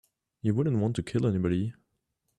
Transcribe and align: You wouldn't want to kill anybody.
You 0.41 0.55
wouldn't 0.55 0.79
want 0.79 0.95
to 0.95 1.03
kill 1.03 1.27
anybody. 1.27 1.75